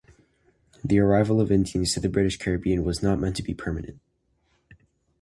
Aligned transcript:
The 0.83 0.97
arrival 0.97 1.39
of 1.39 1.51
Indians 1.51 1.93
to 1.93 1.99
the 1.99 2.09
British 2.09 2.37
Caribbean 2.39 2.83
was 2.83 3.03
not 3.03 3.19
meant 3.19 3.35
to 3.35 3.43
be 3.43 3.53
permanent. 3.53 3.99